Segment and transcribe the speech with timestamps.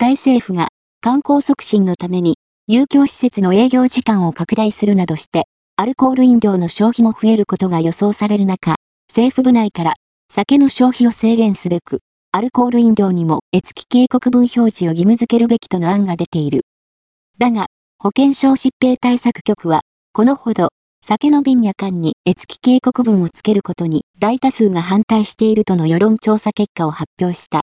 [0.00, 0.68] タイ政府が
[1.00, 2.36] 観光促進のために、
[2.68, 8.76] 遊興施設の営業時間を拡大するなどして、アルコール飲料の消費も増えることが予想される中、
[9.08, 9.94] 政府部内から
[10.32, 11.98] 酒の消費を制限すべく、
[12.30, 16.60] アルコール飲料にも越期警告文表示を義務付けるべきとの案が出ている。
[17.38, 17.66] だが、
[17.98, 19.80] 保健省疾病対策局は、
[20.12, 20.68] このほど、
[21.04, 27.56] 酒の瓶や缶に越期警告文をつけることに大多数が反対しているとの世論調査結果を発表した。